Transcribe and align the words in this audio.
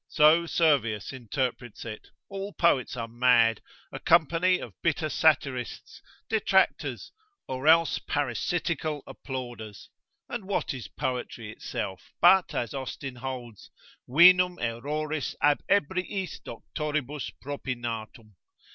so 0.09 0.47
Servius 0.47 1.13
interprets 1.13 1.85
it, 1.85 2.07
all 2.27 2.53
poets 2.53 2.97
are 2.97 3.07
mad, 3.07 3.61
a 3.91 3.99
company 3.99 4.57
of 4.57 4.73
bitter 4.81 5.09
satirists, 5.09 6.01
detractors, 6.27 7.11
or 7.47 7.67
else 7.67 7.99
parasitical 7.99 9.03
applauders: 9.07 9.89
and 10.27 10.45
what 10.47 10.73
is 10.73 10.87
poetry 10.87 11.51
itself, 11.51 12.13
but 12.19 12.55
as 12.55 12.73
Austin 12.73 13.17
holds, 13.17 13.69
Vinum 14.09 14.57
erroris 14.59 15.35
ab 15.39 15.61
ebriis 15.69 16.41
doctoribus 16.43 17.29
propinatum? 17.39 18.33